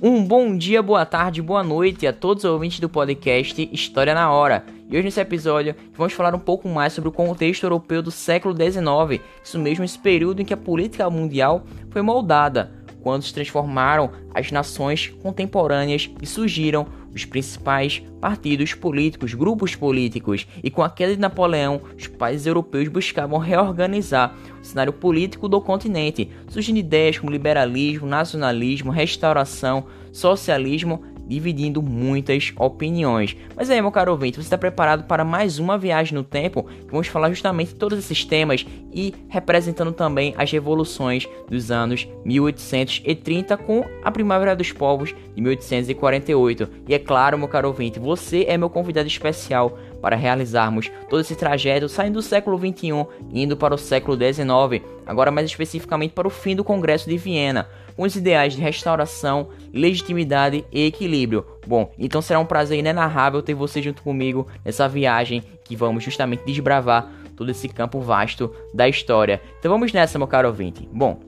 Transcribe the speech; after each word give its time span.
Um 0.00 0.24
bom 0.24 0.56
dia, 0.56 0.80
boa 0.80 1.04
tarde, 1.04 1.42
boa 1.42 1.64
noite 1.64 2.06
a 2.06 2.12
todos 2.12 2.44
os 2.44 2.50
ouvintes 2.50 2.78
do 2.78 2.88
podcast 2.88 3.68
História 3.72 4.14
na 4.14 4.30
Hora. 4.30 4.64
E 4.88 4.94
hoje 4.94 5.02
nesse 5.02 5.20
episódio 5.20 5.74
vamos 5.92 6.12
falar 6.12 6.32
um 6.36 6.38
pouco 6.38 6.68
mais 6.68 6.92
sobre 6.92 7.08
o 7.08 7.12
contexto 7.12 7.64
europeu 7.64 8.00
do 8.00 8.12
século 8.12 8.54
XIX, 8.54 9.20
isso 9.42 9.58
mesmo 9.58 9.84
esse 9.84 9.98
período 9.98 10.40
em 10.40 10.44
que 10.44 10.54
a 10.54 10.56
política 10.56 11.10
mundial 11.10 11.64
foi 11.90 12.00
moldada, 12.00 12.70
quando 13.02 13.24
se 13.24 13.34
transformaram 13.34 14.12
as 14.32 14.52
nações 14.52 15.08
contemporâneas 15.20 16.08
e 16.22 16.26
surgiram 16.26 16.86
os 17.18 17.24
principais 17.24 18.02
partidos 18.20 18.74
políticos, 18.74 19.34
grupos 19.34 19.74
políticos, 19.74 20.46
e 20.62 20.70
com 20.70 20.82
a 20.82 20.90
queda 20.90 21.14
de 21.14 21.20
Napoleão, 21.20 21.80
os 21.96 22.06
países 22.06 22.46
europeus 22.46 22.88
buscavam 22.88 23.38
reorganizar 23.38 24.34
o 24.60 24.64
cenário 24.64 24.92
político 24.92 25.48
do 25.48 25.60
continente, 25.60 26.30
surgindo 26.48 26.78
ideias 26.78 27.18
como 27.18 27.32
liberalismo, 27.32 28.06
nacionalismo, 28.06 28.90
restauração, 28.90 29.86
socialismo 30.12 31.02
dividindo 31.28 31.82
muitas 31.82 32.52
opiniões. 32.56 33.36
Mas 33.54 33.70
aí, 33.70 33.80
meu 33.80 33.92
caro 33.92 34.12
ouvinte, 34.12 34.36
você 34.36 34.46
está 34.46 34.58
preparado 34.58 35.04
para 35.04 35.24
mais 35.24 35.58
uma 35.58 35.76
viagem 35.76 36.14
no 36.14 36.24
tempo? 36.24 36.66
Vamos 36.90 37.06
falar 37.06 37.28
justamente 37.28 37.74
todos 37.74 37.98
esses 37.98 38.24
temas 38.24 38.66
e 38.92 39.14
representando 39.28 39.92
também 39.92 40.34
as 40.36 40.50
revoluções 40.50 41.28
dos 41.48 41.70
anos 41.70 42.08
1830 42.24 43.56
com 43.58 43.84
a 44.02 44.10
Primavera 44.10 44.56
dos 44.56 44.72
Povos 44.72 45.14
de 45.34 45.42
1848. 45.42 46.68
E 46.88 46.94
é 46.94 46.98
claro, 46.98 47.38
meu 47.38 47.48
caro 47.48 47.68
ouvinte, 47.68 47.98
você 47.98 48.44
é 48.48 48.56
meu 48.56 48.70
convidado 48.70 49.06
especial 49.06 49.78
para 50.00 50.16
realizarmos 50.16 50.90
todo 51.08 51.20
esse 51.20 51.34
trajeto 51.34 51.88
saindo 51.88 52.14
do 52.14 52.22
século 52.22 52.56
21 52.56 53.06
indo 53.32 53.56
para 53.56 53.74
o 53.74 53.78
século 53.78 54.16
19, 54.16 54.82
agora 55.06 55.30
mais 55.30 55.46
especificamente 55.46 56.12
para 56.12 56.28
o 56.28 56.30
fim 56.30 56.54
do 56.54 56.64
Congresso 56.64 57.08
de 57.08 57.16
Viena 57.16 57.68
com 57.98 58.04
os 58.04 58.14
ideais 58.14 58.54
de 58.54 58.62
restauração, 58.62 59.48
legitimidade 59.74 60.64
e 60.70 60.86
equilíbrio. 60.86 61.44
Bom, 61.66 61.92
então 61.98 62.22
será 62.22 62.38
um 62.38 62.46
prazer 62.46 62.78
inenarrável 62.78 63.42
ter 63.42 63.54
você 63.54 63.82
junto 63.82 64.02
comigo 64.02 64.46
nessa 64.64 64.88
viagem 64.88 65.42
que 65.64 65.74
vamos 65.74 66.04
justamente 66.04 66.44
desbravar 66.46 67.10
todo 67.36 67.50
esse 67.50 67.68
campo 67.68 68.00
vasto 68.00 68.54
da 68.72 68.88
história. 68.88 69.42
Então 69.58 69.72
vamos 69.72 69.92
nessa, 69.92 70.16
meu 70.16 70.28
caro 70.28 70.46
ouvinte. 70.46 70.88
Bom, 70.92 71.18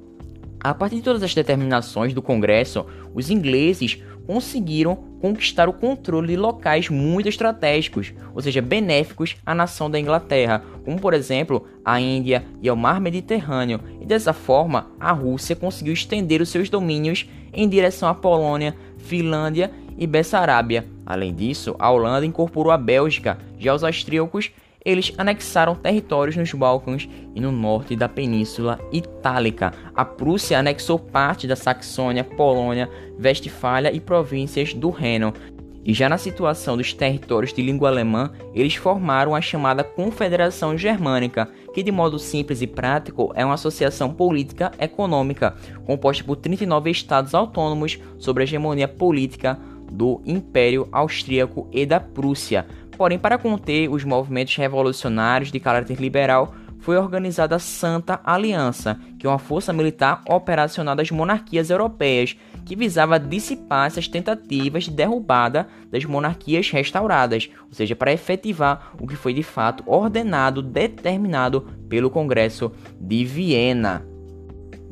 a 0.62 0.74
partir 0.74 0.96
de 0.96 1.02
todas 1.02 1.22
as 1.22 1.34
determinações 1.34 2.12
do 2.12 2.20
Congresso, 2.20 2.84
os 3.14 3.30
ingleses 3.30 4.02
conseguiram 4.26 4.94
conquistar 5.20 5.68
o 5.68 5.72
controle 5.72 6.28
de 6.28 6.36
locais 6.36 6.88
muito 6.88 7.28
estratégicos, 7.28 8.12
ou 8.34 8.40
seja, 8.40 8.62
benéficos 8.62 9.36
à 9.44 9.54
nação 9.54 9.90
da 9.90 9.98
Inglaterra, 9.98 10.62
como 10.84 11.00
por 11.00 11.14
exemplo 11.14 11.66
a 11.84 12.00
Índia 12.00 12.44
e 12.62 12.68
ao 12.68 12.76
Mar 12.76 13.00
Mediterrâneo, 13.00 13.80
e 14.00 14.06
dessa 14.06 14.32
forma 14.32 14.90
a 15.00 15.12
Rússia 15.12 15.56
conseguiu 15.56 15.92
estender 15.92 16.40
os 16.40 16.48
seus 16.48 16.70
domínios 16.70 17.28
em 17.52 17.68
direção 17.68 18.08
à 18.08 18.14
Polônia, 18.14 18.76
Finlândia 18.98 19.70
e 19.98 20.06
Bessarábia. 20.06 20.86
Além 21.04 21.34
disso, 21.34 21.74
a 21.78 21.90
Holanda 21.90 22.24
incorporou 22.24 22.70
a 22.70 22.78
Bélgica, 22.78 23.38
já 23.58 23.74
os 23.74 23.82
austríacos 23.82 24.52
eles 24.84 25.12
anexaram 25.18 25.74
territórios 25.74 26.36
nos 26.36 26.52
Balcãs 26.52 27.08
e 27.34 27.40
no 27.40 27.52
norte 27.52 27.94
da 27.94 28.08
Península 28.08 28.78
Itálica. 28.92 29.72
A 29.94 30.04
Prússia 30.04 30.58
anexou 30.58 30.98
parte 30.98 31.46
da 31.46 31.56
Saxônia, 31.56 32.24
Polônia, 32.24 32.88
Westfália 33.22 33.92
e 33.92 34.00
províncias 34.00 34.72
do 34.72 34.90
Reno. 34.90 35.34
E 35.82 35.94
já 35.94 36.08
na 36.08 36.18
situação 36.18 36.76
dos 36.76 36.92
territórios 36.92 37.54
de 37.54 37.62
língua 37.62 37.88
alemã, 37.88 38.30
eles 38.54 38.74
formaram 38.74 39.34
a 39.34 39.40
chamada 39.40 39.82
Confederação 39.82 40.76
Germânica, 40.76 41.48
que 41.72 41.82
de 41.82 41.90
modo 41.90 42.18
simples 42.18 42.60
e 42.60 42.66
prático 42.66 43.32
é 43.34 43.44
uma 43.44 43.54
associação 43.54 44.12
política 44.12 44.70
econômica 44.78 45.54
composta 45.86 46.22
por 46.22 46.36
39 46.36 46.90
estados 46.90 47.34
autônomos 47.34 47.98
sob 48.18 48.40
a 48.40 48.44
hegemonia 48.44 48.86
política 48.86 49.58
do 49.90 50.20
Império 50.24 50.86
Austríaco 50.92 51.66
e 51.72 51.84
da 51.86 51.98
Prússia. 51.98 52.66
Porém, 53.00 53.18
para 53.18 53.38
conter 53.38 53.88
os 53.88 54.04
movimentos 54.04 54.54
revolucionários 54.56 55.50
de 55.50 55.58
caráter 55.58 55.98
liberal, 55.98 56.54
foi 56.80 56.98
organizada 56.98 57.56
a 57.56 57.58
Santa 57.58 58.20
Aliança, 58.22 59.00
que 59.18 59.26
é 59.26 59.30
uma 59.30 59.38
força 59.38 59.72
militar 59.72 60.20
operacional 60.28 60.94
das 60.94 61.10
monarquias 61.10 61.70
europeias, 61.70 62.36
que 62.66 62.76
visava 62.76 63.18
dissipar 63.18 63.86
essas 63.86 64.06
tentativas 64.06 64.84
de 64.84 64.90
derrubada 64.90 65.66
das 65.90 66.04
monarquias 66.04 66.68
restauradas, 66.68 67.48
ou 67.68 67.72
seja, 67.72 67.96
para 67.96 68.12
efetivar 68.12 68.92
o 69.00 69.06
que 69.06 69.16
foi 69.16 69.32
de 69.32 69.42
fato 69.42 69.82
ordenado, 69.86 70.60
determinado 70.60 71.62
pelo 71.88 72.10
Congresso 72.10 72.70
de 73.00 73.24
Viena. 73.24 74.04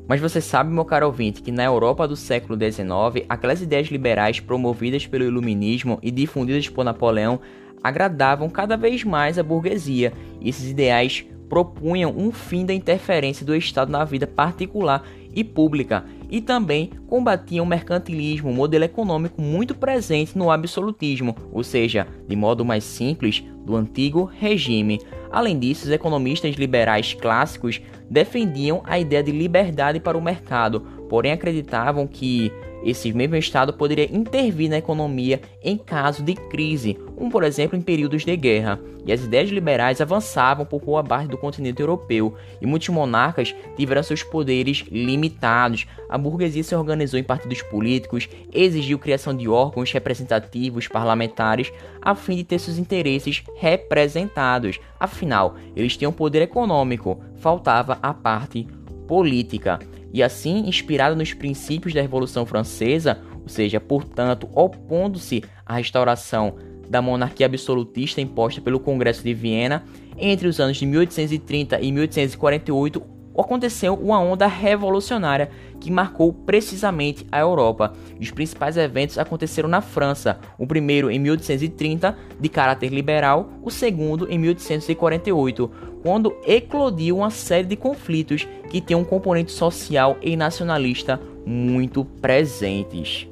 Mas 0.08 0.18
você 0.18 0.40
sabe, 0.40 0.72
meu 0.72 0.86
caro 0.86 1.04
ouvinte, 1.04 1.42
que 1.42 1.52
na 1.52 1.64
Europa 1.64 2.08
do 2.08 2.16
século 2.16 2.58
XIX, 2.58 3.26
aquelas 3.28 3.60
ideias 3.60 3.88
liberais 3.88 4.40
promovidas 4.40 5.06
pelo 5.06 5.24
Iluminismo 5.24 5.98
e 6.02 6.10
difundidas 6.10 6.66
por 6.70 6.82
Napoleão 6.82 7.38
agradavam 7.82 8.48
cada 8.48 8.76
vez 8.76 9.04
mais 9.04 9.38
a 9.38 9.42
burguesia, 9.42 10.12
e 10.40 10.48
esses 10.48 10.70
ideais 10.70 11.24
propunham 11.48 12.14
um 12.16 12.30
fim 12.30 12.66
da 12.66 12.74
interferência 12.74 13.44
do 13.44 13.54
Estado 13.56 13.90
na 13.90 14.04
vida 14.04 14.26
particular 14.26 15.02
e 15.34 15.42
pública, 15.42 16.04
e 16.30 16.40
também 16.40 16.90
combatiam 17.06 17.64
o 17.64 17.68
mercantilismo, 17.68 18.50
um 18.50 18.54
modelo 18.54 18.84
econômico 18.84 19.40
muito 19.40 19.74
presente 19.74 20.36
no 20.36 20.50
absolutismo, 20.50 21.34
ou 21.50 21.64
seja, 21.64 22.06
de 22.26 22.36
modo 22.36 22.64
mais 22.64 22.84
simples, 22.84 23.42
do 23.64 23.76
antigo 23.76 24.24
regime. 24.24 25.00
Além 25.30 25.58
disso, 25.58 25.86
os 25.86 25.90
economistas 25.90 26.54
liberais 26.56 27.14
clássicos 27.14 27.80
defendiam 28.10 28.82
a 28.84 28.98
ideia 28.98 29.22
de 29.22 29.30
liberdade 29.30 30.00
para 30.00 30.16
o 30.16 30.22
mercado, 30.22 30.86
porém 31.08 31.32
acreditavam 31.32 32.06
que 32.06 32.52
esse 32.82 33.12
mesmo 33.12 33.36
Estado 33.36 33.72
poderia 33.72 34.08
intervir 34.14 34.70
na 34.70 34.78
economia 34.78 35.40
em 35.62 35.76
caso 35.76 36.22
de 36.22 36.34
crise, 36.34 36.94
como 37.16 37.30
por 37.30 37.42
exemplo 37.42 37.76
em 37.76 37.82
períodos 37.82 38.24
de 38.24 38.36
guerra, 38.36 38.78
e 39.04 39.12
as 39.12 39.24
ideias 39.24 39.50
liberais 39.50 40.00
avançavam 40.00 40.64
por 40.64 40.80
boa 40.82 41.02
parte 41.02 41.28
do 41.28 41.38
continente 41.38 41.80
europeu, 41.80 42.34
e 42.60 42.66
muitos 42.66 42.88
monarcas 42.90 43.54
tiveram 43.76 44.02
seus 44.02 44.22
poderes 44.22 44.84
limitados. 44.90 45.86
A 46.08 46.16
burguesia 46.16 46.62
se 46.62 46.74
organizou 46.74 47.18
em 47.18 47.24
partidos 47.24 47.62
políticos, 47.62 48.28
exigiu 48.52 48.98
criação 48.98 49.34
de 49.34 49.48
órgãos 49.48 49.90
representativos 49.90 50.86
parlamentares 50.86 51.72
a 52.00 52.14
fim 52.14 52.36
de 52.36 52.44
ter 52.44 52.58
seus 52.58 52.78
interesses 52.78 53.42
representados. 53.56 54.78
Afinal, 55.00 55.56
eles 55.74 55.96
tinham 55.96 56.12
poder 56.12 56.42
econômico, 56.42 57.20
faltava 57.36 57.98
a 58.02 58.12
parte 58.14 58.66
política 59.06 59.78
e 60.12 60.22
assim, 60.22 60.68
inspirado 60.68 61.16
nos 61.16 61.32
princípios 61.32 61.94
da 61.94 62.00
Revolução 62.00 62.46
Francesa, 62.46 63.20
ou 63.42 63.48
seja, 63.48 63.80
portanto, 63.80 64.48
opondo-se 64.54 65.42
à 65.64 65.76
restauração 65.76 66.56
da 66.88 67.02
monarquia 67.02 67.46
absolutista 67.46 68.20
imposta 68.20 68.60
pelo 68.60 68.80
Congresso 68.80 69.22
de 69.22 69.34
Viena, 69.34 69.84
entre 70.16 70.48
os 70.48 70.58
anos 70.58 70.76
de 70.76 70.86
1830 70.86 71.80
e 71.80 71.92
1848, 71.92 73.02
aconteceu 73.40 73.94
uma 73.94 74.20
onda 74.20 74.46
revolucionária 74.46 75.50
que 75.80 75.90
marcou 75.90 76.32
precisamente 76.32 77.26
a 77.30 77.38
Europa. 77.38 77.92
Os 78.20 78.30
principais 78.30 78.76
eventos 78.76 79.18
aconteceram 79.18 79.68
na 79.68 79.80
França, 79.80 80.38
o 80.58 80.66
primeiro 80.66 81.10
em 81.10 81.18
1830, 81.18 82.16
de 82.40 82.48
caráter 82.48 82.88
liberal, 82.88 83.50
o 83.62 83.70
segundo 83.70 84.30
em 84.30 84.38
1848, 84.38 85.70
quando 86.02 86.36
eclodiu 86.46 87.18
uma 87.18 87.30
série 87.30 87.66
de 87.66 87.76
conflitos 87.76 88.46
que 88.70 88.80
têm 88.80 88.96
um 88.96 89.04
componente 89.04 89.52
social 89.52 90.16
e 90.20 90.36
nacionalista 90.36 91.20
muito 91.46 92.04
presentes. 92.04 93.28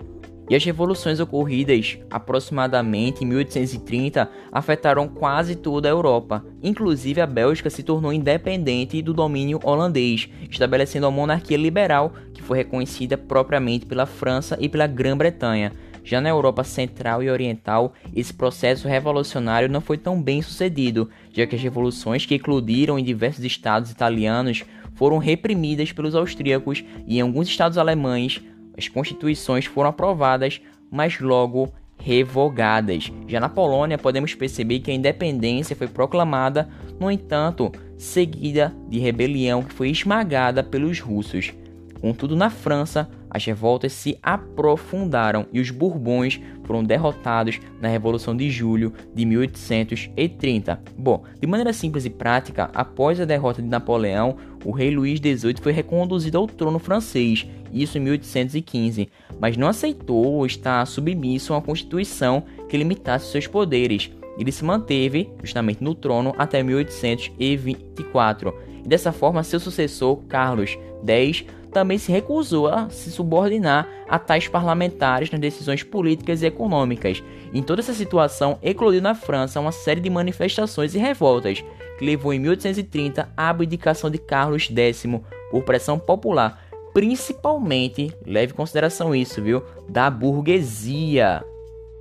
E 0.49 0.55
as 0.55 0.65
revoluções 0.65 1.19
ocorridas 1.19 1.99
aproximadamente 2.09 3.25
em 3.25 3.27
1830 3.27 4.31
afetaram 4.53 5.09
quase 5.09 5.57
toda 5.57 5.89
a 5.89 5.91
Europa. 5.91 6.45
Inclusive 6.62 7.21
a 7.21 7.27
Bélgica 7.27 7.69
se 7.69 7.83
tornou 7.83 8.12
independente 8.12 9.03
do 9.03 9.12
domínio 9.12 9.59
holandês, 9.65 10.29
estabelecendo 10.49 11.06
uma 11.06 11.12
monarquia 11.12 11.56
liberal 11.56 12.12
que 12.32 12.43
foi 12.43 12.59
reconhecida 12.59 13.19
propriamente 13.19 13.87
pela 13.87 14.06
França 14.06 14.56
e 14.61 14.69
pela 14.69 14.87
Grã-Bretanha. 14.87 15.73
Já 16.05 16.20
na 16.20 16.29
Europa 16.29 16.62
Central 16.62 17.20
e 17.20 17.29
Oriental, 17.29 17.93
esse 18.15 18.32
processo 18.32 18.87
revolucionário 18.87 19.69
não 19.69 19.81
foi 19.81 19.99
tão 19.99 20.23
bem 20.23 20.41
sucedido, 20.41 21.11
já 21.32 21.44
que 21.49 21.56
as 21.56 21.62
revoluções 21.62 22.25
que 22.25 22.37
eclodiram 22.37 22.97
em 22.97 23.03
diversos 23.03 23.44
estados 23.44 23.91
italianos 23.91 24.65
foram 24.94 25.19
reprimidas 25.19 25.91
pelos 25.91 26.15
austríacos 26.15 26.85
e 27.09 27.19
em 27.19 27.20
alguns 27.20 27.49
estados 27.49 27.76
alemães 27.76 28.41
as 28.76 28.88
constituições 28.88 29.64
foram 29.64 29.90
aprovadas, 29.90 30.61
mas 30.90 31.20
logo 31.20 31.73
revogadas. 31.99 33.11
Já 33.26 33.40
na 33.40 33.49
Polônia, 33.49 33.99
podemos 33.99 34.34
perceber 34.34 34.81
que 34.81 34.90
a 34.90 34.94
independência 34.94 35.75
foi 35.75 35.88
proclamada, 35.88 36.69
no 37.00 37.11
entanto, 37.11 37.73
seguida 37.96 38.75
de 38.88 38.99
rebelião 38.99 39.62
que 39.62 39.73
foi 39.73 39.90
esmagada 39.90 40.62
pelos 40.62 41.00
russos. 41.00 41.52
Contudo, 42.00 42.37
na 42.37 42.50
França, 42.50 43.08
as 43.31 43.44
revoltas 43.44 43.93
se 43.93 44.19
aprofundaram 44.23 45.46
e 45.52 45.61
os 45.61 45.70
Bourbons 45.70 46.40
foram 46.64 46.84
derrotados 46.84 47.61
na 47.81 47.88
Revolução 47.88 48.37
de 48.37 48.50
Julho 48.50 48.93
de 49.14 49.25
1830. 49.25 50.81
Bom, 50.96 51.25
de 51.40 51.46
maneira 51.46 51.72
simples 51.72 52.05
e 52.05 52.11
prática, 52.11 52.70
após 52.75 53.20
a 53.20 53.25
derrota 53.25 53.62
de 53.62 53.69
Napoleão, 53.69 54.37
o 54.64 54.70
rei 54.70 54.90
Luís 54.90 55.19
XVIII 55.19 55.56
foi 55.61 55.72
reconduzido 55.72 56.38
ao 56.38 56.46
trono 56.46 56.79
francês, 56.79 57.46
isso 57.73 57.99
em 57.99 58.01
1815, 58.03 59.09
mas 59.41 59.57
não 59.57 59.69
aceitou 59.69 60.45
estar 60.47 60.85
submisso 60.87 61.53
a 61.53 61.57
uma 61.57 61.63
constituição 61.63 62.45
que 62.69 62.77
limitasse 62.77 63.31
seus 63.31 63.47
poderes. 63.47 64.11
Ele 64.39 64.53
se 64.53 64.65
manteve 64.65 65.31
justamente 65.43 65.83
no 65.83 65.95
trono 65.95 66.35
até 66.37 66.63
1824. 66.63 68.55
E 68.85 68.89
dessa 68.89 69.13
forma, 69.13 69.43
seu 69.43 69.59
sucessor, 69.59 70.19
Carlos 70.29 70.79
X, 71.07 71.45
também 71.73 71.99
se 71.99 72.11
recusou 72.11 72.69
a 72.69 72.89
se 72.89 73.11
subordinar 73.11 73.87
a 74.09 74.19
tais 74.19 74.49
parlamentares 74.49 75.31
nas 75.31 75.41
decisões 75.41 75.83
políticas 75.83 76.41
e 76.41 76.47
econômicas. 76.47 77.23
Em 77.53 77.63
toda 77.63 77.83
essa 77.83 77.93
situação, 77.93 78.59
eclodiu 78.63 79.03
na 79.03 79.15
França 79.15 79.61
uma 79.61 79.73
série 79.73 80.01
de 80.01 80.09
manifestações 80.09 80.95
e 80.95 80.99
revoltas, 80.99 81.63
que 81.99 82.05
levou 82.05 82.33
em 82.33 82.39
1830 82.39 83.29
à 83.37 83.51
abdicação 83.51 84.11
de 84.11 84.17
Carlos 84.17 84.71
X 84.71 85.05
por 85.51 85.65
pressão 85.65 85.99
popular, 85.99 86.66
principalmente, 86.96 88.10
leve 88.25 88.54
em 88.54 88.56
consideração 88.56 89.14
isso, 89.14 89.43
viu, 89.43 89.62
da 89.87 90.08
burguesia. 90.08 91.44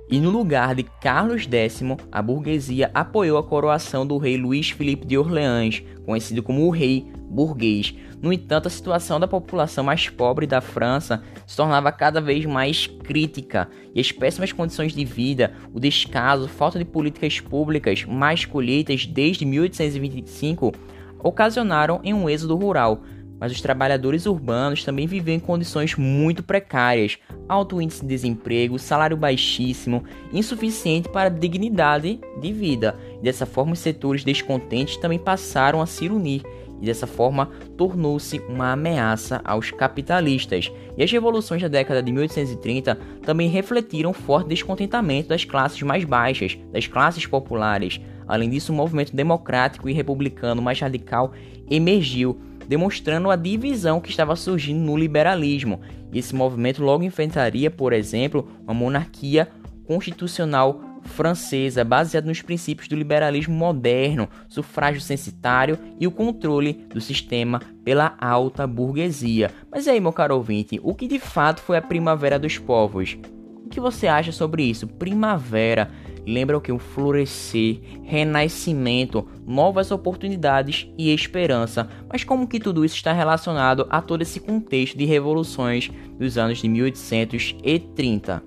E 0.08 0.18
no 0.18 0.30
lugar 0.30 0.74
de 0.74 0.84
Carlos 0.84 1.42
X, 1.42 1.82
a 2.10 2.22
burguesia 2.22 2.90
apoiou 2.94 3.36
a 3.36 3.42
coroação 3.42 4.06
do 4.06 4.16
rei 4.16 4.38
Luís 4.38 4.70
Felipe 4.70 5.06
de 5.06 5.18
Orleans, 5.18 5.82
conhecido 6.06 6.42
como 6.42 6.66
o 6.66 6.70
rei 6.70 7.06
burguês. 7.28 7.94
No 8.22 8.32
entanto, 8.32 8.68
a 8.68 8.70
situação 8.70 9.20
da 9.20 9.28
população 9.28 9.84
mais 9.84 10.08
pobre 10.08 10.46
da 10.46 10.62
França 10.62 11.22
se 11.46 11.54
tornava 11.54 11.92
cada 11.92 12.18
vez 12.18 12.46
mais 12.46 12.86
crítica, 12.86 13.68
e 13.94 14.00
as 14.00 14.10
péssimas 14.10 14.50
condições 14.50 14.94
de 14.94 15.04
vida, 15.04 15.52
o 15.74 15.78
descaso, 15.78 16.48
falta 16.48 16.78
de 16.78 16.86
políticas 16.86 17.38
públicas, 17.38 18.02
mais 18.06 18.46
colheitas 18.46 19.04
desde 19.04 19.44
1825, 19.44 20.72
ocasionaram 21.22 22.00
em 22.02 22.14
um 22.14 22.30
êxodo 22.30 22.56
rural, 22.56 23.02
mas 23.38 23.52
os 23.52 23.60
trabalhadores 23.60 24.26
urbanos 24.26 24.84
também 24.84 25.06
viviam 25.06 25.36
em 25.36 25.40
condições 25.40 25.94
muito 25.94 26.42
precárias, 26.42 27.18
alto 27.48 27.80
índice 27.80 28.02
de 28.02 28.08
desemprego, 28.08 28.78
salário 28.78 29.16
baixíssimo, 29.16 30.04
insuficiente 30.32 31.08
para 31.08 31.28
dignidade 31.28 32.20
de 32.40 32.52
vida. 32.52 32.96
Dessa 33.22 33.46
forma, 33.46 33.72
os 33.72 33.78
setores 33.78 34.24
descontentes 34.24 34.96
também 34.96 35.18
passaram 35.18 35.80
a 35.80 35.86
se 35.86 36.08
unir 36.08 36.42
e 36.80 36.86
dessa 36.86 37.06
forma 37.06 37.50
tornou-se 37.76 38.38
uma 38.48 38.72
ameaça 38.72 39.40
aos 39.44 39.70
capitalistas. 39.70 40.70
E 40.96 41.02
as 41.02 41.10
revoluções 41.10 41.62
da 41.62 41.68
década 41.68 42.02
de 42.02 42.12
1830 42.12 42.98
também 43.22 43.48
refletiram 43.48 44.12
forte 44.12 44.48
descontentamento 44.48 45.28
das 45.28 45.44
classes 45.44 45.80
mais 45.82 46.04
baixas, 46.04 46.58
das 46.72 46.86
classes 46.86 47.26
populares. 47.26 48.00
Além 48.28 48.50
disso, 48.50 48.72
um 48.72 48.76
movimento 48.76 49.14
democrático 49.14 49.88
e 49.88 49.92
republicano 49.92 50.60
mais 50.60 50.80
radical 50.80 51.32
emergiu 51.70 52.38
demonstrando 52.68 53.30
a 53.30 53.36
divisão 53.36 54.00
que 54.00 54.10
estava 54.10 54.36
surgindo 54.36 54.80
no 54.80 54.96
liberalismo. 54.96 55.80
E 56.12 56.18
esse 56.18 56.34
movimento 56.34 56.82
logo 56.82 57.04
enfrentaria, 57.04 57.70
por 57.70 57.92
exemplo, 57.92 58.48
uma 58.64 58.74
monarquia 58.74 59.48
constitucional 59.86 60.80
francesa 61.06 61.84
baseada 61.84 62.26
nos 62.26 62.42
princípios 62.42 62.88
do 62.88 62.96
liberalismo 62.96 63.54
moderno, 63.54 64.28
sufrágio 64.48 65.00
censitário 65.00 65.78
e 65.98 66.06
o 66.06 66.10
controle 66.10 66.72
do 66.92 67.00
sistema 67.00 67.60
pela 67.84 68.16
alta 68.20 68.66
burguesia. 68.66 69.50
Mas 69.70 69.86
aí, 69.88 70.00
meu 70.00 70.12
caro 70.12 70.34
ouvinte, 70.36 70.80
o 70.82 70.94
que 70.94 71.06
de 71.06 71.18
fato 71.18 71.60
foi 71.60 71.76
a 71.76 71.82
primavera 71.82 72.38
dos 72.38 72.58
povos? 72.58 73.16
O 73.64 73.68
que 73.68 73.80
você 73.80 74.06
acha 74.06 74.32
sobre 74.32 74.64
isso? 74.64 74.86
Primavera 74.86 75.90
lembra 76.26 76.58
o 76.58 76.60
que? 76.60 76.72
Um 76.72 76.78
florescer, 76.78 77.80
renascimento, 78.02 79.26
novas 79.46 79.90
oportunidades 79.90 80.88
e 80.98 81.14
esperança. 81.14 81.88
Mas 82.10 82.24
como 82.24 82.48
que 82.48 82.58
tudo 82.58 82.84
isso 82.84 82.96
está 82.96 83.12
relacionado 83.12 83.86
a 83.88 84.02
todo 84.02 84.22
esse 84.22 84.40
contexto 84.40 84.98
de 84.98 85.04
revoluções 85.04 85.90
dos 86.18 86.36
anos 86.36 86.58
de 86.58 86.68
1830? 86.68 88.42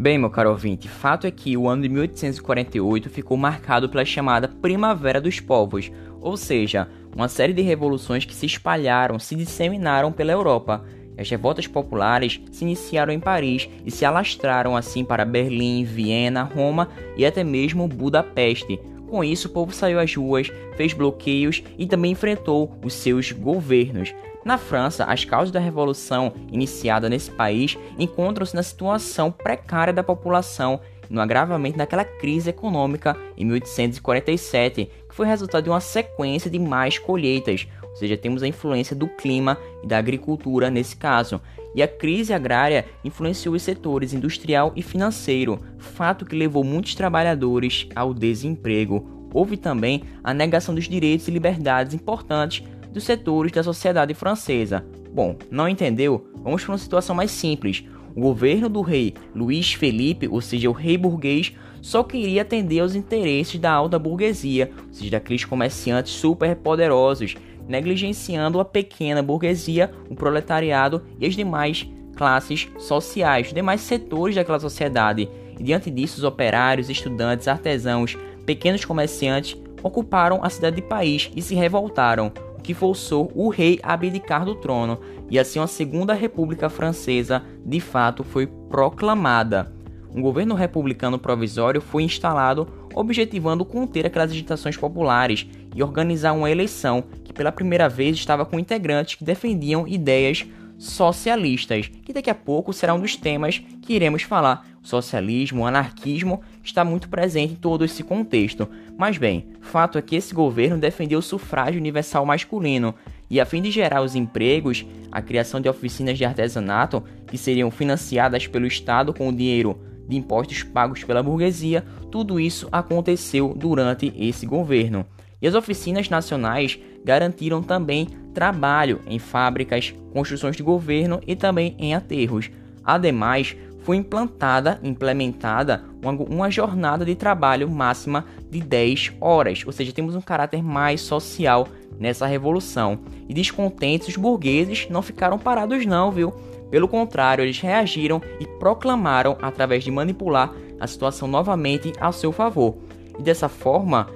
Bem, 0.00 0.16
meu 0.16 0.30
caro 0.30 0.50
ouvinte, 0.50 0.88
fato 0.88 1.26
é 1.26 1.30
que 1.30 1.56
o 1.56 1.68
ano 1.68 1.82
de 1.82 1.88
1848 1.88 3.10
ficou 3.10 3.36
marcado 3.36 3.88
pela 3.88 4.04
chamada 4.04 4.46
Primavera 4.46 5.20
dos 5.20 5.40
Povos, 5.40 5.90
ou 6.20 6.36
seja, 6.36 6.88
uma 7.16 7.26
série 7.26 7.52
de 7.52 7.62
revoluções 7.62 8.24
que 8.24 8.32
se 8.32 8.46
espalharam, 8.46 9.18
se 9.18 9.34
disseminaram 9.34 10.12
pela 10.12 10.30
Europa. 10.30 10.84
As 11.18 11.28
revoltas 11.28 11.66
populares 11.66 12.40
se 12.52 12.64
iniciaram 12.64 13.12
em 13.12 13.18
Paris 13.18 13.68
e 13.84 13.90
se 13.90 14.04
alastraram 14.04 14.76
assim 14.76 15.04
para 15.04 15.24
Berlim, 15.24 15.84
Viena, 15.84 16.44
Roma 16.44 16.88
e 17.16 17.26
até 17.26 17.42
mesmo 17.42 17.88
Budapeste. 17.88 18.80
Com 19.08 19.24
isso, 19.24 19.48
o 19.48 19.50
povo 19.50 19.72
saiu 19.72 19.98
às 19.98 20.14
ruas, 20.14 20.50
fez 20.76 20.92
bloqueios 20.92 21.62
e 21.76 21.86
também 21.86 22.12
enfrentou 22.12 22.78
os 22.84 22.94
seus 22.94 23.32
governos. 23.32 24.14
Na 24.44 24.56
França, 24.56 25.04
as 25.04 25.24
causas 25.24 25.50
da 25.50 25.58
revolução 25.58 26.32
iniciada 26.52 27.08
nesse 27.08 27.30
país 27.30 27.76
encontram-se 27.98 28.54
na 28.54 28.62
situação 28.62 29.32
precária 29.32 29.92
da 29.92 30.04
população 30.04 30.80
no 31.10 31.20
agravamento 31.20 31.78
daquela 31.78 32.04
crise 32.04 32.50
econômica 32.50 33.16
em 33.36 33.44
1847, 33.44 34.90
que 35.08 35.14
foi 35.14 35.26
resultado 35.26 35.64
de 35.64 35.70
uma 35.70 35.80
sequência 35.80 36.50
de 36.50 36.58
mais 36.58 36.98
colheitas, 36.98 37.66
ou 37.98 38.00
seja, 38.00 38.16
temos 38.16 38.44
a 38.44 38.48
influência 38.48 38.94
do 38.94 39.08
clima 39.08 39.58
e 39.82 39.86
da 39.88 39.98
agricultura 39.98 40.70
nesse 40.70 40.94
caso. 40.94 41.40
E 41.74 41.82
a 41.82 41.88
crise 41.88 42.32
agrária 42.32 42.86
influenciou 43.04 43.56
os 43.56 43.62
setores 43.62 44.12
industrial 44.12 44.72
e 44.76 44.82
financeiro, 44.82 45.58
fato 45.78 46.24
que 46.24 46.36
levou 46.36 46.62
muitos 46.62 46.94
trabalhadores 46.94 47.88
ao 47.96 48.14
desemprego. 48.14 49.28
Houve 49.34 49.56
também 49.56 50.04
a 50.22 50.32
negação 50.32 50.76
dos 50.76 50.88
direitos 50.88 51.26
e 51.26 51.32
liberdades 51.32 51.92
importantes 51.92 52.64
dos 52.92 53.02
setores 53.02 53.50
da 53.50 53.64
sociedade 53.64 54.14
francesa. 54.14 54.86
Bom, 55.12 55.36
não 55.50 55.68
entendeu? 55.68 56.28
Vamos 56.36 56.62
para 56.62 56.72
uma 56.72 56.78
situação 56.78 57.16
mais 57.16 57.32
simples. 57.32 57.84
O 58.14 58.20
governo 58.20 58.68
do 58.68 58.80
rei 58.80 59.12
Luís 59.34 59.72
Felipe, 59.72 60.28
ou 60.28 60.40
seja, 60.40 60.70
o 60.70 60.72
rei 60.72 60.96
burguês, 60.96 61.52
só 61.80 62.04
queria 62.04 62.42
atender 62.42 62.80
aos 62.80 62.94
interesses 62.94 63.58
da 63.58 63.72
alta 63.72 63.98
burguesia, 63.98 64.70
ou 64.86 64.94
seja, 64.94 65.10
daqueles 65.10 65.44
comerciantes 65.44 66.12
super 66.12 66.54
poderosos 66.56 67.34
negligenciando 67.68 68.58
a 68.58 68.64
pequena 68.64 69.22
burguesia, 69.22 69.92
o 70.08 70.14
proletariado 70.14 71.02
e 71.20 71.26
as 71.26 71.34
demais 71.34 71.86
classes 72.16 72.68
sociais, 72.78 73.52
demais 73.52 73.80
setores 73.82 74.34
daquela 74.34 74.58
sociedade. 74.58 75.28
E 75.58 75.62
diante 75.62 75.90
disso, 75.90 76.18
os 76.18 76.24
operários, 76.24 76.90
estudantes, 76.90 77.46
artesãos, 77.46 78.16
pequenos 78.44 78.84
comerciantes 78.84 79.56
ocuparam 79.82 80.40
a 80.42 80.50
cidade 80.50 80.76
de 80.76 80.82
Paris 80.82 81.30
e 81.36 81.42
se 81.42 81.54
revoltaram, 81.54 82.32
o 82.56 82.60
que 82.60 82.74
forçou 82.74 83.30
o 83.34 83.48
rei 83.48 83.78
a 83.82 83.92
abdicar 83.92 84.44
do 84.44 84.56
trono, 84.56 84.98
e 85.30 85.38
assim 85.38 85.60
a 85.60 85.66
Segunda 85.66 86.14
República 86.14 86.68
Francesa 86.68 87.42
de 87.64 87.78
fato 87.78 88.24
foi 88.24 88.46
proclamada. 88.46 89.72
Um 90.14 90.22
governo 90.22 90.54
republicano 90.54 91.18
provisório 91.18 91.80
foi 91.80 92.02
instalado, 92.02 92.66
objetivando 92.94 93.64
conter 93.64 94.06
aquelas 94.06 94.30
agitações 94.30 94.76
populares 94.76 95.46
e 95.74 95.82
organizar 95.82 96.32
uma 96.32 96.50
eleição 96.50 97.04
pela 97.38 97.52
primeira 97.52 97.88
vez 97.88 98.16
estava 98.16 98.44
com 98.44 98.58
integrantes 98.58 99.14
que 99.14 99.22
defendiam 99.22 99.86
ideias 99.86 100.44
socialistas, 100.76 101.88
que 102.04 102.12
daqui 102.12 102.28
a 102.28 102.34
pouco 102.34 102.72
será 102.72 102.92
um 102.94 103.00
dos 103.00 103.16
temas 103.16 103.62
que 103.80 103.94
iremos 103.94 104.22
falar. 104.22 104.66
O 104.82 104.86
socialismo, 104.86 105.62
o 105.62 105.66
anarquismo 105.66 106.42
está 106.64 106.84
muito 106.84 107.08
presente 107.08 107.52
em 107.52 107.56
todo 107.56 107.84
esse 107.84 108.02
contexto. 108.02 108.68
Mas 108.96 109.18
bem, 109.18 109.46
fato 109.60 109.98
é 109.98 110.02
que 110.02 110.16
esse 110.16 110.34
governo 110.34 110.78
defendeu 110.78 111.20
o 111.20 111.22
sufrágio 111.22 111.80
universal 111.80 112.26
masculino 112.26 112.94
e 113.30 113.40
a 113.40 113.46
fim 113.46 113.62
de 113.62 113.70
gerar 113.70 114.02
os 114.02 114.16
empregos, 114.16 114.84
a 115.12 115.22
criação 115.22 115.60
de 115.60 115.68
oficinas 115.68 116.18
de 116.18 116.24
artesanato 116.24 117.04
que 117.28 117.38
seriam 117.38 117.70
financiadas 117.70 118.48
pelo 118.48 118.66
Estado 118.66 119.14
com 119.14 119.28
o 119.28 119.36
dinheiro 119.36 119.78
de 120.08 120.16
impostos 120.16 120.64
pagos 120.64 121.04
pela 121.04 121.22
burguesia, 121.22 121.84
tudo 122.10 122.40
isso 122.40 122.68
aconteceu 122.72 123.54
durante 123.54 124.12
esse 124.16 124.44
governo. 124.46 125.06
E 125.40 125.46
as 125.46 125.54
oficinas 125.54 126.08
nacionais 126.08 126.78
garantiram 127.04 127.62
também 127.62 128.06
trabalho 128.34 129.00
em 129.06 129.18
fábricas, 129.18 129.94
construções 130.12 130.56
de 130.56 130.62
governo 130.62 131.20
e 131.26 131.36
também 131.36 131.74
em 131.78 131.94
aterros. 131.94 132.50
Ademais, 132.84 133.56
foi 133.88 133.96
implantada, 133.96 134.78
implementada 134.82 135.82
uma, 136.30 136.50
jornada 136.50 137.04
de 137.04 137.14
trabalho 137.14 137.70
máxima 137.70 138.26
de 138.50 138.60
10 138.60 139.14
horas, 139.20 139.62
ou 139.64 139.72
seja, 139.72 139.92
temos 139.92 140.14
um 140.14 140.20
caráter 140.20 140.62
mais 140.62 141.00
social 141.00 141.66
nessa 141.98 142.26
revolução. 142.26 142.98
E 143.28 143.34
descontentes, 143.34 144.08
os 144.08 144.16
burgueses 144.16 144.88
não 144.90 145.02
ficaram 145.02 145.38
parados 145.38 145.86
não, 145.86 146.10
viu? 146.10 146.32
Pelo 146.70 146.86
contrário, 146.86 147.42
eles 147.42 147.58
reagiram 147.60 148.20
e 148.38 148.46
proclamaram, 148.58 149.38
através 149.40 149.82
de 149.82 149.90
manipular 149.90 150.52
a 150.78 150.86
situação 150.86 151.26
novamente 151.26 151.92
a 151.98 152.12
seu 152.12 152.30
favor. 152.30 152.76
E 153.18 153.22
dessa 153.22 153.48
forma, 153.48 154.08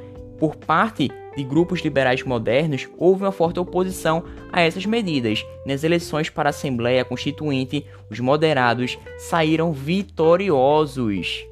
por 0.42 0.56
parte 0.56 1.08
de 1.36 1.44
grupos 1.44 1.82
liberais 1.82 2.24
modernos, 2.24 2.88
houve 2.98 3.22
uma 3.22 3.30
forte 3.30 3.60
oposição 3.60 4.24
a 4.50 4.60
essas 4.60 4.84
medidas. 4.84 5.46
Nas 5.64 5.84
eleições 5.84 6.28
para 6.28 6.48
a 6.48 6.50
Assembleia 6.50 7.04
Constituinte, 7.04 7.86
os 8.10 8.18
moderados 8.18 8.98
saíram 9.18 9.72
vitoriosos. 9.72 11.51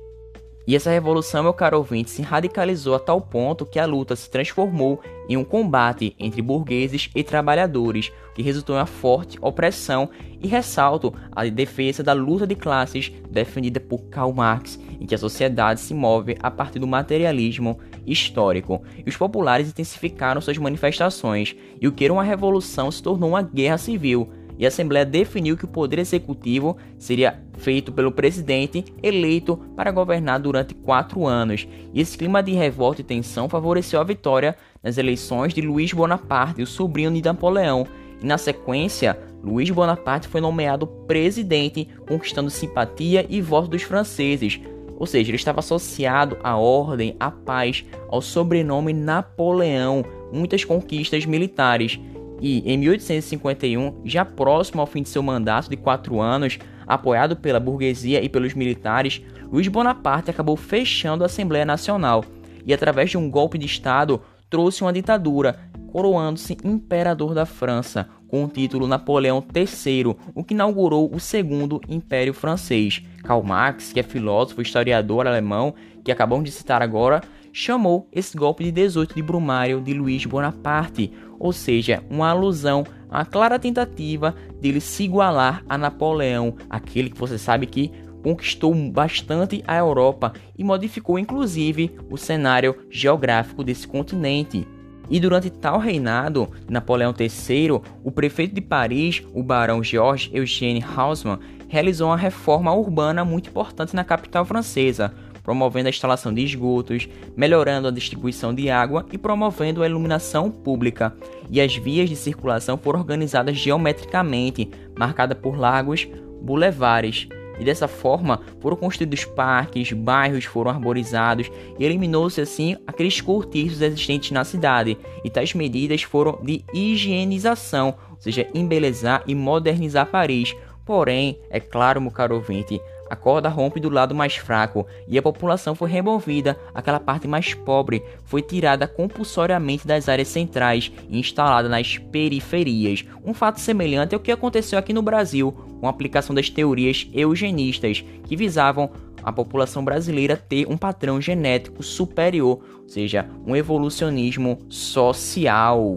E 0.67 0.77
essa 0.77 0.91
revolução, 0.91 1.43
meu 1.43 1.55
caro 1.55 1.79
ouvinte, 1.79 2.11
se 2.11 2.23
radicalizou 2.23 2.95
a 2.95 2.99
tal 2.99 3.21
ponto 3.21 3.65
que 3.67 3.79
a 3.79 3.87
luta 3.87 4.15
se 4.15 4.31
transformou 4.31 5.01
em 5.29 5.37
um 5.37 5.45
combate 5.45 6.15
entre 6.19 6.43
burgueses 6.43 7.11
e 7.15 7.25
trabalhadores, 7.25 8.13
que 8.35 8.43
resultou 8.43 8.77
em 8.77 8.79
uma 8.79 8.87
forte 8.87 9.39
opressão 9.41 10.11
e 10.41 10.47
ressalto 10.47 11.13
a 11.33 11.45
defesa 11.47 12.03
da 12.03 12.13
luta 12.13 12.47
de 12.47 12.55
classes 12.55 13.13
defendida 13.31 13.81
por 13.81 14.03
Karl 14.05 14.33
Marx, 14.33 14.79
em 15.01 15.07
que 15.07 15.15
a 15.15 15.19
sociedade 15.19 15.81
se 15.81 15.95
move 15.95 16.37
a 16.41 16.51
partir 16.51 16.79
do 16.79 16.87
materialismo 16.87 17.79
histórico. 18.07 18.83
E 19.05 19.09
os 19.09 19.17
populares 19.17 19.69
intensificaram 19.69 20.41
suas 20.41 20.59
manifestações, 20.59 21.57
e 21.81 21.89
o 21.89 21.93
que 21.93 22.05
era 22.05 22.13
uma 22.13 22.25
revolução 22.25 22.91
se 22.91 23.03
tornou 23.03 23.31
uma 23.31 23.43
guerra 23.43 23.79
civil, 23.79 24.29
e 24.61 24.67
a 24.67 24.69
Assembleia 24.69 25.07
definiu 25.07 25.57
que 25.57 25.65
o 25.65 25.69
poder 25.69 25.99
executivo 25.99 26.77
seria 26.99 27.43
feito 27.55 27.91
pelo 27.91 28.13
presidente 28.13 28.85
eleito 29.03 29.57
para 29.75 29.91
governar 29.91 30.39
durante 30.39 30.75
quatro 30.75 31.27
anos. 31.27 31.67
E 31.95 32.01
esse 32.01 32.19
clima 32.19 32.43
de 32.43 32.53
revolta 32.53 33.01
e 33.01 33.05
tensão 33.05 33.49
favoreceu 33.49 33.99
a 33.99 34.05
vitória 34.05 34.55
nas 34.83 34.99
eleições 34.99 35.55
de 35.55 35.63
Luís 35.63 35.95
Bonaparte, 35.95 36.61
o 36.61 36.67
sobrinho 36.67 37.11
de 37.11 37.23
Napoleão. 37.23 37.87
E 38.23 38.27
na 38.27 38.37
sequência, 38.37 39.19
Luís 39.43 39.71
Bonaparte 39.71 40.29
foi 40.29 40.43
nomeado 40.43 40.87
presidente, 40.87 41.89
conquistando 42.07 42.51
simpatia 42.51 43.25
e 43.31 43.41
voto 43.41 43.69
dos 43.69 43.81
franceses. 43.83 44.61
Ou 44.99 45.07
seja, 45.07 45.31
ele 45.31 45.37
estava 45.37 45.61
associado 45.61 46.37
à 46.45 46.59
ordem, 46.59 47.17
à 47.19 47.31
paz, 47.31 47.83
ao 48.11 48.21
sobrenome 48.21 48.93
Napoleão, 48.93 50.05
muitas 50.31 50.65
conquistas 50.65 51.25
militares 51.25 51.99
e, 52.41 52.61
em 52.71 52.79
1851, 52.79 54.03
já 54.05 54.25
próximo 54.25 54.81
ao 54.81 54.87
fim 54.87 55.03
de 55.03 55.09
seu 55.09 55.23
mandato 55.23 55.69
de 55.69 55.77
quatro 55.77 56.21
anos, 56.21 56.59
apoiado 56.87 57.37
pela 57.37 57.61
burguesia 57.61 58.23
e 58.23 58.29
pelos 58.29 58.55
militares, 58.55 59.23
Luiz 59.51 59.69
Bonaparte 59.69 60.31
acabou 60.31 60.57
fechando 60.57 61.23
a 61.23 61.27
Assembleia 61.27 61.65
Nacional 61.65 62.25
e, 62.65 62.73
através 62.73 63.11
de 63.11 63.19
um 63.19 63.31
golpe 63.31 63.59
de 63.59 63.67
Estado, 63.67 64.21
trouxe 64.49 64.83
uma 64.83 64.93
ditadura, 64.93 65.59
coroando-se 65.93 66.57
imperador 66.65 67.35
da 67.35 67.47
França, 67.47 68.09
com 68.27 68.45
o 68.45 68.49
título 68.49 68.87
Napoleão 68.87 69.45
III, 69.55 70.17
o 70.35 70.45
que 70.45 70.55
inaugurou 70.55 71.13
o 71.13 71.19
segundo 71.19 71.81
Império 71.89 72.33
Francês. 72.33 73.03
Karl 73.25 73.43
Marx, 73.43 73.93
que 73.93 74.01
é 74.01 74.03
filósofo 74.03 74.61
e 74.61 74.63
historiador 74.63 75.27
alemão, 75.27 75.75
que 76.05 76.13
acabamos 76.13 76.45
de 76.45 76.53
citar 76.53 76.81
agora, 76.81 77.23
chamou 77.53 78.09
esse 78.13 78.37
golpe 78.37 78.65
de 78.65 78.73
18 78.73 79.15
de 79.15 79.23
Brumário 79.23 79.81
de 79.81 79.93
Luiz 79.93 80.25
Bonaparte, 80.25 81.13
ou 81.39 81.53
seja, 81.53 82.03
uma 82.11 82.31
alusão 82.31 82.85
a 83.11 83.25
clara 83.25 83.59
tentativa 83.59 84.35
dele 84.61 84.81
se 84.81 85.03
igualar 85.03 85.65
a 85.69 85.77
Napoleão, 85.77 86.55
aquele 86.69 87.11
que 87.11 87.19
você 87.19 87.37
sabe 87.37 87.67
que 87.67 87.91
conquistou 88.23 88.75
bastante 88.91 89.65
a 89.67 89.77
Europa 89.77 90.33
e 90.57 90.63
modificou 90.63 91.19
inclusive 91.19 91.91
o 92.09 92.17
cenário 92.17 92.77
geográfico 92.91 93.65
desse 93.65 93.89
continente. 93.89 94.67
E 95.09 95.19
durante 95.19 95.51
tal 95.51 95.79
reinado, 95.79 96.49
Napoleão 96.69 97.13
III, 97.19 97.81
o 98.05 98.13
prefeito 98.13 98.55
de 98.55 98.61
Paris, 98.61 99.23
o 99.35 99.43
barão 99.43 99.83
Georges 99.83 100.31
Eugène 100.33 100.85
Haussmann, 100.97 101.41
realizou 101.67 102.09
uma 102.09 102.17
reforma 102.17 102.73
urbana 102.73 103.25
muito 103.25 103.49
importante 103.49 103.97
na 103.97 104.05
capital 104.05 104.45
francesa, 104.45 105.13
promovendo 105.43 105.87
a 105.87 105.91
instalação 105.91 106.33
de 106.33 106.43
esgotos, 106.43 107.09
melhorando 107.37 107.89
a 107.89 107.91
distribuição 107.91 108.55
de 108.55 108.71
água 108.71 109.07
e 109.13 109.19
promovendo 109.19 109.83
a 109.83 109.87
iluminação 109.87 110.51
pública. 110.51 111.15
E 111.51 111.61
as 111.61 111.75
vias 111.77 112.09
de 112.09 112.17
circulação 112.17 112.77
foram 112.77 113.01
organizadas 113.01 113.57
geometricamente, 113.57 114.71
marcadas 114.97 115.39
por 115.39 115.59
largos 115.59 116.07
bulevares. 116.41 117.29
E 117.61 117.65
dessa 117.65 117.87
forma 117.87 118.41
foram 118.59 118.75
construídos 118.75 119.27
parques, 119.27 119.93
bairros 119.93 120.47
foram 120.47 120.71
arborizados 120.71 121.51
e 121.79 121.85
eliminou-se 121.85 122.41
assim 122.41 122.75
aqueles 122.87 123.21
cortiços 123.21 123.83
existentes 123.83 124.31
na 124.31 124.45
cidade. 124.45 124.97
E 125.23 125.29
tais 125.29 125.53
medidas 125.53 126.03
foram 126.03 126.39
de 126.43 126.65
higienização, 126.73 127.95
ou 128.11 128.17
seja, 128.19 128.49
embelezar 128.55 129.23
e 129.27 129.35
modernizar 129.35 130.07
Paris. 130.07 130.57
Porém, 130.87 131.39
é 131.51 131.61
claro, 131.61 132.01
meu 132.01 132.11
caro 132.11 132.35
ouvinte, 132.35 132.81
a 133.11 133.17
corda 133.17 133.49
rompe 133.49 133.81
do 133.81 133.91
lado 133.91 134.15
mais 134.15 134.37
fraco 134.37 134.87
e 135.09 135.19
a 135.19 135.23
população 135.23 135.75
foi 135.75 135.91
removida, 135.91 136.57
aquela 136.73 137.01
parte 137.01 137.27
mais 137.27 137.53
pobre 137.53 138.05
foi 138.25 138.41
tirada 138.41 138.87
compulsoriamente 138.87 139.85
das 139.85 140.09
áreas 140.09 140.29
centrais 140.29 140.93
e 141.09 141.19
instalada 141.19 141.69
nas 141.69 141.99
periferias. 141.99 143.05
Um 143.25 143.35
fato 143.35 143.59
semelhante 143.59 144.15
ao 144.15 144.21
que 144.21 144.31
aconteceu 144.31 144.79
aqui 144.79 144.93
no 144.93 145.03
Brasil, 145.03 145.51
com 145.81 145.89
a 145.89 145.91
aplicação 145.91 146.35
das 146.35 146.49
teorias 146.49 147.09
eugenistas, 147.13 148.05
que 148.25 148.37
visavam 148.37 148.89
a 149.23 149.33
população 149.33 149.85
brasileira 149.85 150.37
ter 150.37 150.67
um 150.69 150.77
padrão 150.77 151.21
genético 151.21 151.83
superior, 151.83 152.61
ou 152.83 152.89
seja, 152.89 153.29
um 153.45 153.57
evolucionismo 153.57 154.59
social. 154.69 155.97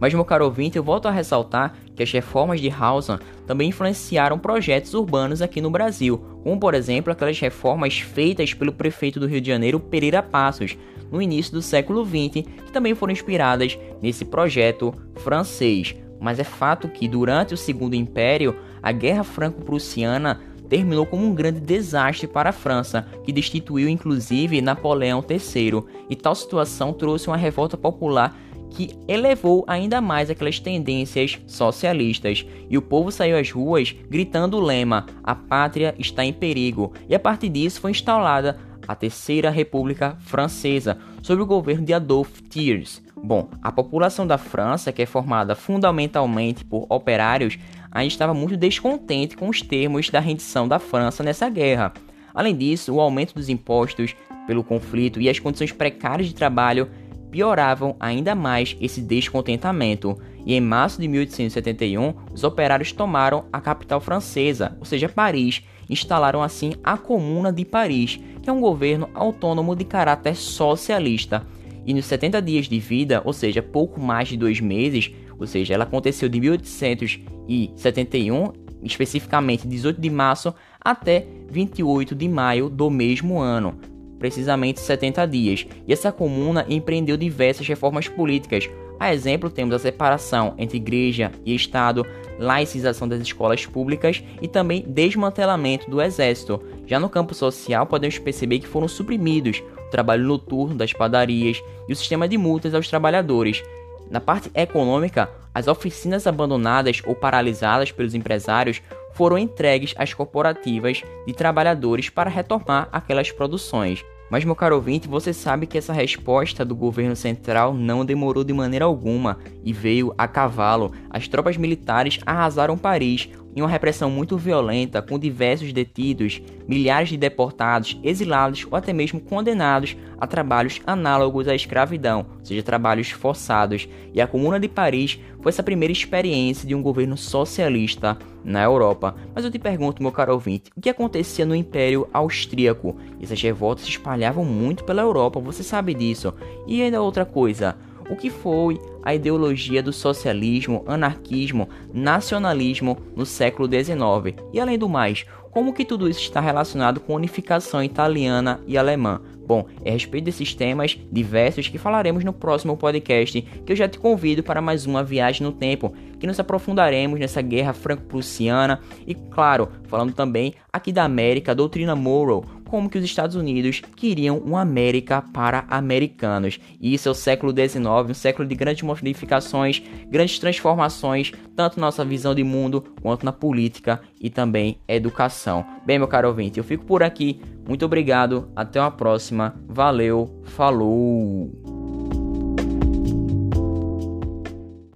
Mas, 0.00 0.14
meu 0.14 0.24
caro 0.24 0.44
ouvinte, 0.44 0.76
eu 0.76 0.82
volto 0.82 1.06
a 1.06 1.10
ressaltar 1.10 1.74
que 1.94 2.02
as 2.02 2.12
reformas 2.12 2.60
de 2.60 2.70
Hausen 2.70 3.18
também 3.46 3.70
influenciaram 3.70 4.38
projetos 4.38 4.94
urbanos 4.94 5.42
aqui 5.42 5.60
no 5.60 5.70
Brasil, 5.70 6.18
como 6.44 6.58
por 6.58 6.74
exemplo 6.74 7.12
aquelas 7.12 7.38
reformas 7.40 7.98
feitas 7.98 8.54
pelo 8.54 8.72
prefeito 8.72 9.18
do 9.18 9.26
Rio 9.26 9.40
de 9.40 9.48
Janeiro, 9.48 9.80
Pereira 9.80 10.22
Passos, 10.22 10.76
no 11.10 11.20
início 11.20 11.52
do 11.52 11.62
século 11.62 12.04
XX, 12.04 12.46
que 12.66 12.72
também 12.72 12.94
foram 12.94 13.12
inspiradas 13.12 13.78
nesse 14.00 14.24
projeto 14.24 14.94
francês. 15.16 15.96
Mas 16.20 16.38
é 16.38 16.44
fato 16.44 16.88
que 16.88 17.08
durante 17.08 17.54
o 17.54 17.56
Segundo 17.56 17.94
Império, 17.94 18.56
a 18.82 18.92
Guerra 18.92 19.24
Franco-Prussiana 19.24 20.40
terminou 20.68 21.06
como 21.06 21.24
um 21.24 21.34
grande 21.34 21.60
desastre 21.60 22.26
para 22.26 22.50
a 22.50 22.52
França, 22.52 23.06
que 23.24 23.32
destituiu 23.32 23.88
inclusive 23.88 24.60
Napoleão 24.60 25.24
III, 25.28 25.82
e 26.10 26.14
tal 26.14 26.34
situação 26.34 26.92
trouxe 26.92 27.28
uma 27.28 27.36
revolta 27.36 27.76
popular 27.76 28.36
que 28.70 28.90
elevou 29.06 29.64
ainda 29.66 30.00
mais 30.00 30.30
aquelas 30.30 30.58
tendências 30.58 31.38
socialistas, 31.46 32.46
e 32.68 32.76
o 32.76 32.82
povo 32.82 33.10
saiu 33.10 33.36
às 33.36 33.50
ruas 33.50 33.94
gritando 34.08 34.56
o 34.56 34.60
lema: 34.60 35.06
a 35.22 35.34
pátria 35.34 35.94
está 35.98 36.24
em 36.24 36.32
perigo, 36.32 36.92
e 37.08 37.14
a 37.14 37.18
partir 37.18 37.48
disso 37.48 37.80
foi 37.80 37.90
instalada 37.90 38.58
a 38.86 38.94
Terceira 38.94 39.50
República 39.50 40.16
Francesa, 40.20 40.98
sob 41.22 41.42
o 41.42 41.46
governo 41.46 41.84
de 41.84 41.92
Adolphe 41.92 42.42
Thiers. 42.42 43.02
Bom, 43.22 43.50
a 43.62 43.70
população 43.70 44.26
da 44.26 44.38
França, 44.38 44.92
que 44.92 45.02
é 45.02 45.06
formada 45.06 45.54
fundamentalmente 45.54 46.64
por 46.64 46.86
operários, 46.88 47.58
ainda 47.90 48.08
estava 48.08 48.32
muito 48.32 48.56
descontente 48.56 49.36
com 49.36 49.48
os 49.48 49.60
termos 49.60 50.08
da 50.08 50.20
rendição 50.20 50.68
da 50.68 50.78
França 50.78 51.22
nessa 51.22 51.48
guerra. 51.48 51.92
Além 52.32 52.56
disso, 52.56 52.94
o 52.94 53.00
aumento 53.00 53.34
dos 53.34 53.48
impostos 53.48 54.14
pelo 54.46 54.64
conflito 54.64 55.20
e 55.20 55.28
as 55.28 55.38
condições 55.38 55.72
precárias 55.72 56.28
de 56.28 56.34
trabalho 56.34 56.88
pioravam 57.30 57.94
ainda 58.00 58.34
mais 58.34 58.76
esse 58.80 59.00
descontentamento, 59.00 60.18
e 60.44 60.54
em 60.54 60.60
março 60.60 61.00
de 61.00 61.06
1871, 61.08 62.14
os 62.32 62.44
operários 62.44 62.92
tomaram 62.92 63.44
a 63.52 63.60
capital 63.60 64.00
francesa, 64.00 64.76
ou 64.78 64.84
seja, 64.84 65.08
Paris, 65.08 65.62
e 65.88 65.92
instalaram 65.92 66.42
assim 66.42 66.72
a 66.82 66.96
Comuna 66.96 67.52
de 67.52 67.64
Paris, 67.64 68.18
que 68.42 68.48
é 68.48 68.52
um 68.52 68.60
governo 68.60 69.08
autônomo 69.14 69.76
de 69.76 69.84
caráter 69.84 70.36
socialista. 70.36 71.46
E 71.86 71.94
nos 71.94 72.06
70 72.06 72.42
dias 72.42 72.66
de 72.66 72.78
vida, 72.78 73.22
ou 73.24 73.32
seja, 73.32 73.62
pouco 73.62 74.00
mais 74.00 74.28
de 74.28 74.36
dois 74.36 74.60
meses, 74.60 75.10
ou 75.38 75.46
seja, 75.46 75.74
ela 75.74 75.84
aconteceu 75.84 76.28
de 76.28 76.40
1871, 76.40 78.52
especificamente 78.82 79.66
18 79.66 80.00
de 80.00 80.10
março, 80.10 80.54
até 80.80 81.26
28 81.50 82.14
de 82.14 82.28
maio 82.28 82.68
do 82.68 82.90
mesmo 82.90 83.38
ano 83.38 83.97
precisamente 84.18 84.80
70 84.80 85.26
dias, 85.26 85.66
e 85.86 85.92
essa 85.92 86.10
comuna 86.10 86.66
empreendeu 86.68 87.16
diversas 87.16 87.66
reformas 87.66 88.08
políticas. 88.08 88.68
A 89.00 89.14
exemplo, 89.14 89.48
temos 89.48 89.74
a 89.74 89.78
separação 89.78 90.54
entre 90.58 90.76
igreja 90.76 91.30
e 91.44 91.54
Estado, 91.54 92.04
laicização 92.38 93.06
das 93.06 93.20
escolas 93.20 93.64
públicas 93.64 94.22
e 94.42 94.48
também 94.48 94.84
desmantelamento 94.86 95.88
do 95.88 96.02
exército. 96.02 96.60
Já 96.86 96.98
no 96.98 97.08
campo 97.08 97.34
social, 97.34 97.86
podemos 97.86 98.18
perceber 98.18 98.58
que 98.58 98.66
foram 98.66 98.88
suprimidos 98.88 99.62
o 99.86 99.90
trabalho 99.90 100.24
noturno 100.24 100.74
das 100.74 100.92
padarias 100.92 101.62
e 101.88 101.92
o 101.92 101.96
sistema 101.96 102.28
de 102.28 102.36
multas 102.36 102.74
aos 102.74 102.88
trabalhadores. 102.88 103.62
Na 104.10 104.20
parte 104.20 104.50
econômica, 104.54 105.30
as 105.54 105.68
oficinas 105.68 106.26
abandonadas 106.26 107.02
ou 107.04 107.14
paralisadas 107.14 107.92
pelos 107.92 108.14
empresários 108.14 108.80
foram 109.18 109.36
entregues 109.36 109.96
às 109.98 110.14
corporativas 110.14 111.02
de 111.26 111.32
trabalhadores 111.32 112.08
para 112.08 112.30
retomar 112.30 112.88
aquelas 112.92 113.32
produções. 113.32 114.04
Mas, 114.30 114.44
meu 114.44 114.54
caro 114.54 114.76
ouvinte, 114.76 115.08
você 115.08 115.32
sabe 115.32 115.66
que 115.66 115.76
essa 115.76 115.92
resposta 115.92 116.64
do 116.64 116.76
governo 116.76 117.16
central 117.16 117.74
não 117.74 118.04
demorou 118.04 118.44
de 118.44 118.52
maneira 118.52 118.84
alguma 118.84 119.40
e 119.64 119.72
veio 119.72 120.14
a 120.16 120.28
cavalo. 120.28 120.92
As 121.10 121.26
tropas 121.26 121.56
militares 121.56 122.20
arrasaram 122.24 122.78
Paris, 122.78 123.28
em 123.54 123.60
uma 123.60 123.68
repressão 123.68 124.10
muito 124.10 124.36
violenta, 124.36 125.02
com 125.02 125.18
diversos 125.18 125.72
detidos, 125.72 126.40
milhares 126.66 127.08
de 127.08 127.16
deportados, 127.16 127.98
exilados 128.02 128.66
ou 128.70 128.76
até 128.76 128.92
mesmo 128.92 129.20
condenados 129.20 129.96
a 130.20 130.26
trabalhos 130.26 130.80
análogos 130.86 131.48
à 131.48 131.54
escravidão, 131.54 132.26
ou 132.38 132.44
seja, 132.44 132.62
trabalhos 132.62 133.10
forçados. 133.10 133.88
E 134.12 134.20
a 134.20 134.26
Comuna 134.26 134.60
de 134.60 134.68
Paris 134.68 135.18
foi 135.40 135.50
essa 135.50 135.62
primeira 135.62 135.92
experiência 135.92 136.66
de 136.66 136.74
um 136.74 136.82
governo 136.82 137.16
socialista 137.16 138.18
na 138.44 138.62
Europa. 138.62 139.14
Mas 139.34 139.44
eu 139.44 139.50
te 139.50 139.58
pergunto, 139.58 140.02
meu 140.02 140.12
caro 140.12 140.32
ouvinte, 140.32 140.70
o 140.76 140.80
que 140.80 140.90
acontecia 140.90 141.46
no 141.46 141.54
Império 141.54 142.08
Austríaco? 142.12 142.96
Essas 143.20 143.40
revoltas 143.40 143.84
se 143.84 143.90
espalhavam 143.90 144.44
muito 144.44 144.84
pela 144.84 145.02
Europa, 145.02 145.40
você 145.40 145.62
sabe 145.62 145.94
disso. 145.94 146.34
E 146.66 146.82
ainda 146.82 147.02
outra 147.02 147.24
coisa, 147.24 147.76
o 148.10 148.16
que 148.16 148.30
foi 148.30 148.80
a 149.02 149.14
ideologia 149.14 149.82
do 149.82 149.92
socialismo, 149.92 150.84
anarquismo, 150.86 151.68
nacionalismo 151.92 152.98
no 153.14 153.24
século 153.24 153.68
XIX. 153.68 154.36
E 154.52 154.60
além 154.60 154.78
do 154.78 154.88
mais, 154.88 155.24
como 155.50 155.72
que 155.72 155.84
tudo 155.84 156.08
isso 156.08 156.20
está 156.20 156.40
relacionado 156.40 157.00
com 157.00 157.12
a 157.12 157.16
unificação 157.16 157.82
italiana 157.82 158.60
e 158.66 158.76
alemã? 158.76 159.20
Bom, 159.46 159.66
é 159.82 159.88
a 159.88 159.92
respeito 159.94 160.26
desses 160.26 160.54
temas 160.54 160.98
diversos 161.10 161.68
que 161.68 161.78
falaremos 161.78 162.22
no 162.22 162.34
próximo 162.34 162.76
podcast, 162.76 163.40
que 163.40 163.72
eu 163.72 163.76
já 163.76 163.88
te 163.88 163.98
convido 163.98 164.42
para 164.42 164.60
mais 164.60 164.84
uma 164.84 165.02
viagem 165.02 165.42
no 165.42 165.52
tempo, 165.52 165.94
que 166.20 166.26
nos 166.26 166.38
aprofundaremos 166.38 167.18
nessa 167.18 167.40
guerra 167.40 167.72
franco-prussiana 167.72 168.80
e, 169.06 169.14
claro, 169.14 169.70
falando 169.84 170.12
também 170.12 170.52
aqui 170.70 170.92
da 170.92 171.04
América, 171.04 171.52
a 171.52 171.54
doutrina 171.54 171.96
Monroe, 171.96 172.44
como 172.68 172.88
que 172.88 172.98
os 172.98 173.04
Estados 173.04 173.34
Unidos 173.34 173.82
queriam 173.96 174.38
uma 174.38 174.60
América 174.60 175.22
para 175.32 175.64
americanos. 175.68 176.60
E 176.80 176.94
isso 176.94 177.08
é 177.08 177.12
o 177.12 177.14
século 177.14 177.52
XIX, 177.52 177.78
um 178.10 178.14
século 178.14 178.46
de 178.46 178.54
grandes 178.54 178.82
modificações, 178.82 179.82
grandes 180.08 180.38
transformações, 180.38 181.32
tanto 181.56 181.80
na 181.80 181.86
nossa 181.86 182.04
visão 182.04 182.34
de 182.34 182.44
mundo 182.44 182.84
quanto 183.02 183.24
na 183.24 183.32
política 183.32 184.00
e 184.20 184.30
também 184.30 184.78
educação. 184.86 185.64
Bem, 185.84 185.98
meu 185.98 186.06
caro 186.06 186.28
ouvinte, 186.28 186.58
eu 186.58 186.64
fico 186.64 186.84
por 186.84 187.02
aqui. 187.02 187.40
Muito 187.66 187.84
obrigado, 187.84 188.50
até 188.54 188.80
uma 188.80 188.90
próxima. 188.90 189.54
Valeu, 189.66 190.42
falou! 190.44 191.77